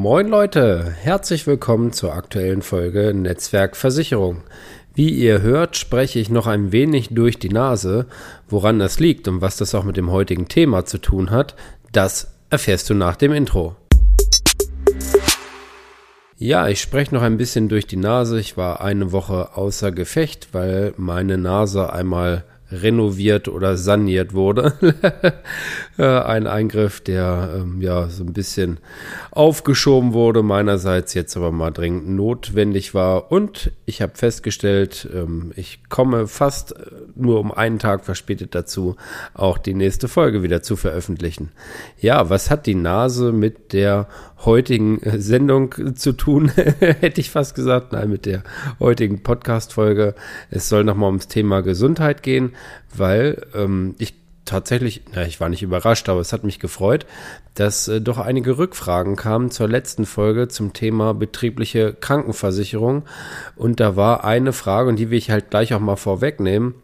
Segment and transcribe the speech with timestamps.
[0.00, 4.44] Moin Leute, herzlich willkommen zur aktuellen Folge Netzwerkversicherung.
[4.94, 8.06] Wie ihr hört, spreche ich noch ein wenig durch die Nase.
[8.48, 11.56] Woran das liegt und was das auch mit dem heutigen Thema zu tun hat,
[11.90, 13.74] das erfährst du nach dem Intro.
[16.36, 18.38] Ja, ich spreche noch ein bisschen durch die Nase.
[18.38, 24.74] Ich war eine Woche außer Gefecht, weil meine Nase einmal renoviert oder saniert wurde.
[25.98, 28.78] Äh, ein Eingriff, der ähm, ja so ein bisschen
[29.32, 33.32] aufgeschoben wurde, meinerseits jetzt aber mal dringend notwendig war.
[33.32, 36.84] Und ich habe festgestellt, ähm, ich komme fast äh,
[37.16, 38.94] nur um einen Tag verspätet dazu,
[39.34, 41.50] auch die nächste Folge wieder zu veröffentlichen.
[42.00, 44.06] Ja, was hat die Nase mit der
[44.44, 46.48] heutigen äh, Sendung zu tun?
[46.54, 47.92] Hätte ich fast gesagt.
[47.92, 48.44] Nein, mit der
[48.78, 50.14] heutigen Podcast-Folge.
[50.48, 52.52] Es soll nochmal ums Thema Gesundheit gehen
[52.94, 54.14] weil ähm, ich
[54.48, 57.06] tatsächlich, na, ich war nicht überrascht, aber es hat mich gefreut,
[57.54, 63.04] dass äh, doch einige Rückfragen kamen zur letzten Folge zum Thema betriebliche Krankenversicherung.
[63.56, 66.74] Und da war eine Frage, und die will ich halt gleich auch mal vorwegnehmen.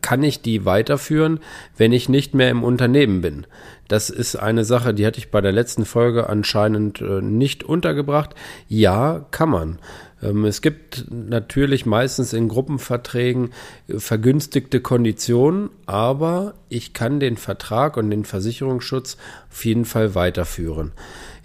[0.00, 1.40] Kann ich die weiterführen,
[1.76, 3.46] wenn ich nicht mehr im Unternehmen bin?
[3.88, 8.34] Das ist eine Sache, die hatte ich bei der letzten Folge anscheinend äh, nicht untergebracht.
[8.68, 9.78] Ja, kann man.
[10.22, 13.50] Ähm, es gibt natürlich meistens in Gruppenverträgen
[13.88, 19.16] äh, vergünstigte Konditionen, aber ich kann den Vertrag und den Versicherungsschutz
[19.50, 20.92] auf jeden Fall weiterführen.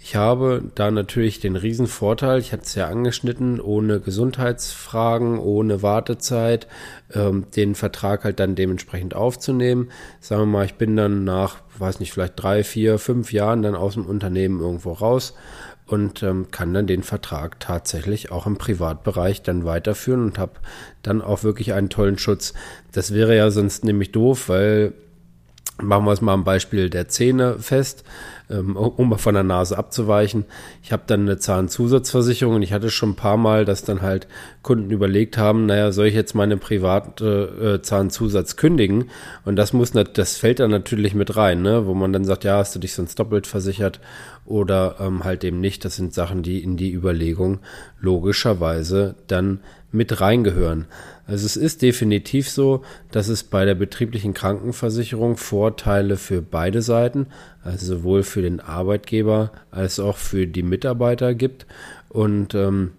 [0.04, 6.66] Ich habe da natürlich den Riesenvorteil, ich hatte es ja angeschnitten, ohne Gesundheitsfragen, ohne Wartezeit,
[7.14, 9.90] ähm, den Vertrag halt dann dementsprechend aufzunehmen.
[10.20, 13.76] Sagen wir mal, ich bin dann nach, weiß nicht, vielleicht drei, vier, fünf Jahren dann
[13.76, 15.34] aus dem Unternehmen irgendwo raus
[15.92, 20.52] und ähm, kann dann den Vertrag tatsächlich auch im Privatbereich dann weiterführen und habe
[21.02, 22.54] dann auch wirklich einen tollen Schutz.
[22.92, 24.94] Das wäre ja sonst nämlich doof, weil
[25.80, 28.04] machen wir es mal am Beispiel der Zähne fest
[28.52, 30.44] ähm, um mal von der Nase abzuweichen.
[30.82, 34.28] Ich habe dann eine Zahnzusatzversicherung und ich hatte schon ein paar Mal, dass dann halt
[34.62, 39.10] Kunden überlegt haben, naja, soll ich jetzt meine private äh, Zahnzusatz kündigen?
[39.44, 41.86] Und das muss, das fällt dann natürlich mit rein, ne?
[41.86, 44.00] wo man dann sagt, ja, hast du dich sonst doppelt versichert
[44.44, 45.84] oder ähm, halt eben nicht.
[45.84, 47.60] Das sind Sachen, die in die Überlegung
[48.00, 49.60] logischerweise dann
[49.92, 50.86] mit reingehören.
[51.26, 57.26] Also es ist definitiv so, dass es bei der betrieblichen Krankenversicherung Vorteile für beide Seiten,
[57.62, 61.66] also sowohl für den Arbeitgeber als auch für die Mitarbeiter gibt.
[62.08, 62.92] Und ähm,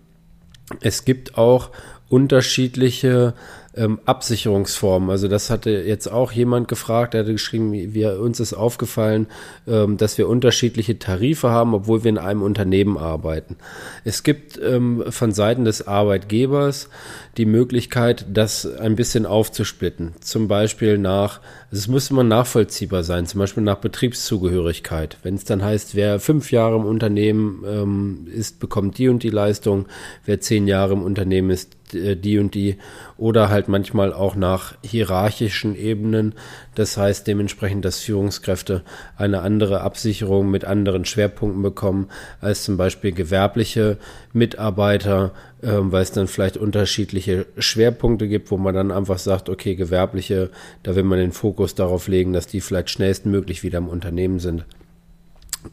[0.82, 1.72] es gibt auch
[2.14, 3.34] unterschiedliche
[3.76, 5.10] ähm, Absicherungsformen.
[5.10, 9.26] Also das hatte jetzt auch jemand gefragt, der hatte geschrieben, wir, uns ist aufgefallen,
[9.68, 13.56] ähm, dass wir unterschiedliche Tarife haben, obwohl wir in einem Unternehmen arbeiten.
[14.04, 16.90] Es gibt ähm, von Seiten des Arbeitgebers
[17.38, 20.14] die Möglichkeit, das ein bisschen aufzusplitten.
[20.22, 21.40] Zum Beispiel nach,
[21.72, 25.18] also es muss immer nachvollziehbar sein, zum Beispiel nach Betriebszugehörigkeit.
[25.24, 29.32] Wenn es dann heißt, wer fünf Jahre im Unternehmen ähm, ist, bekommt die und die
[29.32, 29.88] Leistung,
[30.26, 32.78] wer zehn Jahre im Unternehmen ist, die und die
[33.18, 36.34] oder halt manchmal auch nach hierarchischen Ebenen.
[36.76, 38.84] Das heißt dementsprechend, dass Führungskräfte
[39.18, 42.08] eine andere Absicherung mit anderen Schwerpunkten bekommen
[42.42, 43.98] als zum Beispiel gewerbliche
[44.34, 45.32] Mitarbeiter,
[45.62, 50.50] äh, weil es dann vielleicht unterschiedliche Schwerpunkte gibt, wo man dann einfach sagt, okay, gewerbliche,
[50.84, 54.66] da will man den Fokus darauf legen, dass die vielleicht schnellstmöglich wieder im Unternehmen sind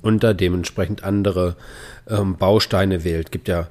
[0.03, 1.57] und da dementsprechend andere
[2.09, 3.33] ähm, Bausteine wählt.
[3.33, 3.69] Gibt ja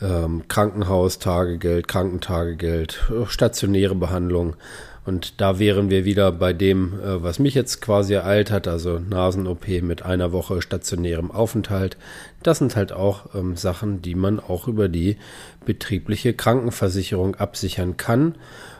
[0.00, 4.54] ähm, Krankenhaus, Tagegeld, Krankentagegeld, stationäre Behandlung.
[5.04, 8.98] Und da wären wir wieder bei dem, äh, was mich jetzt quasi ereilt hat, also
[8.98, 11.96] Nasen-OP mit einer Woche stationärem Aufenthalt.
[12.42, 15.16] Das sind halt auch ähm, Sachen, die man auch über die
[15.66, 18.36] betriebliche Krankenversicherung absichern kann.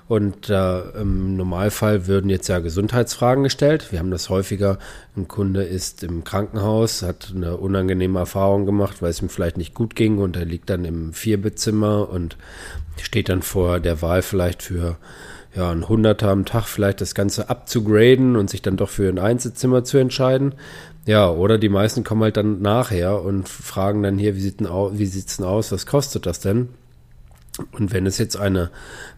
[0.08, 3.90] Und äh, im Normalfall würden jetzt ja Gesundheitsfragen gestellt.
[3.90, 4.78] Wir haben das häufiger.
[5.16, 9.74] Ein Kunde ist im Krankenhaus, hat eine unangenehme Erfahrung gemacht, weil es ihm vielleicht nicht
[9.74, 12.36] gut ging und er liegt dann im Vierbettzimmer und
[13.00, 14.98] steht dann vor der Wahl vielleicht für
[15.54, 19.18] ja, ein Hunderter am Tag vielleicht das Ganze abzugraden und sich dann doch für ein
[19.18, 20.54] Einzelzimmer zu entscheiden.
[21.06, 24.66] Ja, oder die meisten kommen halt dann nachher und fragen dann hier, wie sieht denn
[24.66, 26.68] aus, wie sieht's denn aus, was kostet das denn?
[27.72, 28.70] Und wenn es jetzt eine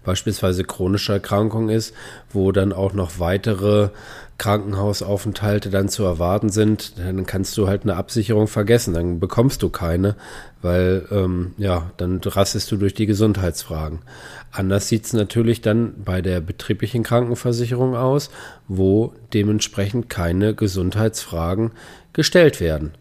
[0.05, 1.95] beispielsweise chronische Erkrankung ist,
[2.31, 3.91] wo dann auch noch weitere
[4.39, 9.69] Krankenhausaufenthalte dann zu erwarten sind, dann kannst du halt eine Absicherung vergessen, dann bekommst du
[9.69, 10.17] keine,
[10.61, 14.01] weil ähm, ja, dann rastest du durch die Gesundheitsfragen.
[14.51, 18.31] Anders sieht es natürlich dann bei der betrieblichen Krankenversicherung aus,
[18.67, 21.71] wo dementsprechend keine Gesundheitsfragen
[22.13, 22.93] gestellt werden.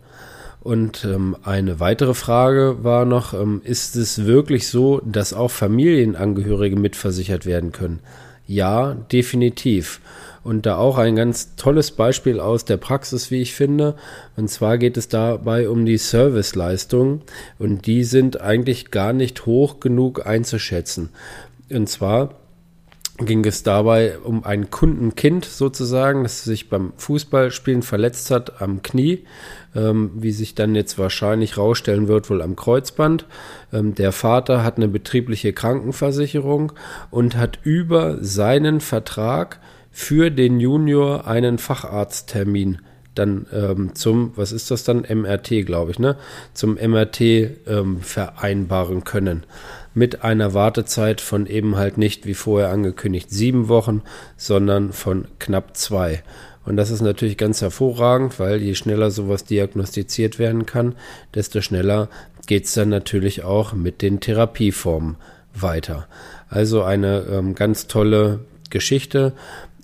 [0.63, 6.77] Und ähm, eine weitere Frage war noch, ähm, ist es wirklich so, dass auch Familienangehörige
[6.77, 7.99] mitversichert werden können?
[8.47, 9.99] Ja, definitiv.
[10.43, 13.95] und da auch ein ganz tolles Beispiel aus der Praxis, wie ich finde.
[14.35, 17.21] Und zwar geht es dabei um die Serviceleistungen
[17.59, 21.09] und die sind eigentlich gar nicht hoch genug einzuschätzen.
[21.69, 22.35] Und zwar
[23.17, 29.25] ging es dabei um ein Kundenkind sozusagen, das sich beim Fußballspielen verletzt hat am Knie,
[29.75, 33.25] ähm, wie sich dann jetzt wahrscheinlich rausstellen wird, wohl am Kreuzband.
[33.71, 36.73] Ähm, der Vater hat eine betriebliche Krankenversicherung
[37.11, 39.59] und hat über seinen Vertrag
[39.91, 42.79] für den Junior einen Facharzttermin
[43.15, 46.17] dann ähm, zum, was ist das dann, MRT, glaube ich, ne,
[46.53, 49.45] zum MRT ähm, vereinbaren können
[49.93, 54.01] mit einer Wartezeit von eben halt nicht wie vorher angekündigt sieben Wochen,
[54.37, 56.23] sondern von knapp zwei.
[56.65, 60.95] Und das ist natürlich ganz hervorragend, weil je schneller sowas diagnostiziert werden kann,
[61.35, 62.09] desto schneller
[62.47, 65.17] geht es dann natürlich auch mit den Therapieformen
[65.53, 66.07] weiter.
[66.49, 68.39] Also eine ähm, ganz tolle
[68.69, 69.33] Geschichte.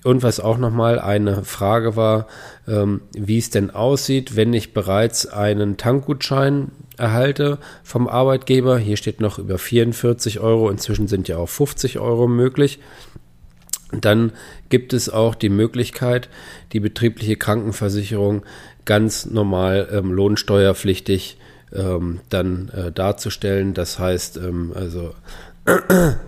[0.03, 2.27] Und was auch nochmal eine Frage war,
[2.67, 8.77] ähm, wie es denn aussieht, wenn ich bereits einen Tankgutschein erhalte vom Arbeitgeber.
[8.77, 12.79] Hier steht noch über 44 Euro, inzwischen sind ja auch 50 Euro möglich.
[13.91, 14.31] Dann
[14.69, 16.29] gibt es auch die Möglichkeit,
[16.73, 18.43] die betriebliche Krankenversicherung
[18.85, 21.37] ganz normal ähm, lohnsteuerpflichtig
[21.73, 23.73] ähm, dann äh, darzustellen.
[23.73, 25.13] Das heißt, ähm, also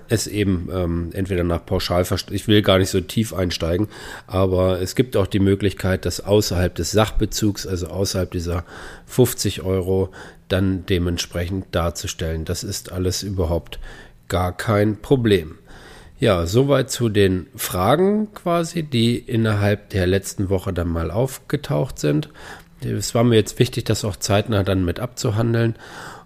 [0.10, 3.88] es eben ähm, entweder nach pauschal, ich will gar nicht so tief einsteigen,
[4.28, 8.66] aber es gibt auch die Möglichkeit, dass außerhalb des Sachbezugs, also außerhalb dieser
[9.06, 10.10] 50 Euro,
[10.48, 12.46] dann dementsprechend darzustellen.
[12.46, 13.80] Das ist alles überhaupt
[14.28, 15.56] gar kein Problem.
[16.20, 22.30] Ja, soweit zu den Fragen quasi, die innerhalb der letzten Woche dann mal aufgetaucht sind.
[22.82, 25.76] Es war mir jetzt wichtig, das auch zeitnah dann mit abzuhandeln.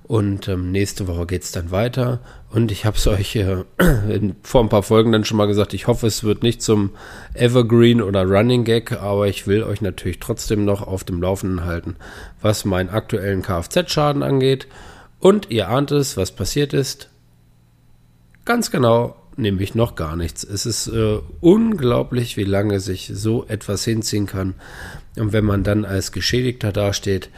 [0.07, 2.19] Und ähm, nächste Woche geht es dann weiter.
[2.51, 3.63] Und ich habe es euch äh,
[4.09, 6.91] in, vor ein paar Folgen dann schon mal gesagt, ich hoffe, es wird nicht zum
[7.33, 11.95] Evergreen oder Running Gag, aber ich will euch natürlich trotzdem noch auf dem Laufenden halten,
[12.39, 14.67] was meinen aktuellen Kfz-Schaden angeht.
[15.19, 17.09] Und ihr ahnt es, was passiert ist.
[18.45, 20.43] Ganz genau, nämlich noch gar nichts.
[20.43, 24.53] Es ist äh, unglaublich, wie lange sich so etwas hinziehen kann.
[25.17, 27.29] Und wenn man dann als Geschädigter dasteht,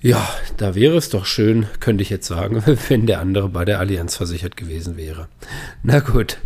[0.00, 3.78] ja, da wäre es doch schön, könnte ich jetzt sagen, wenn der andere bei der
[3.78, 5.28] Allianz versichert gewesen wäre.
[5.82, 6.38] Na gut,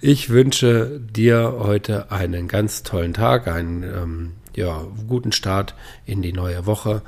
[0.00, 5.74] ich wünsche dir heute einen ganz tollen Tag, einen ähm, ja, guten Start
[6.04, 7.02] in die neue Woche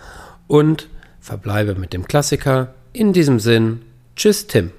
[0.47, 0.89] und
[1.21, 2.75] verbleibe mit dem Klassiker.
[2.93, 3.83] In diesem Sinn,
[4.17, 4.71] tschüss Tim.